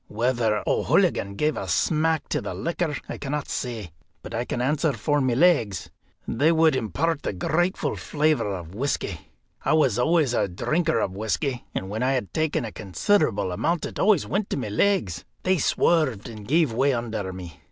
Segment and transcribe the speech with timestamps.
[0.07, 3.91] Whether O'Hooligan gave a smack to the liquor I cannot say,
[4.23, 5.91] but I can answer for my legs,
[6.27, 9.21] they would impart a grateful flavour of whisky.
[9.63, 13.85] I was always a drinker of whisky, and when I had taken a considerable amount
[13.85, 17.59] it always went to my legs; they swerved, and gave way under me.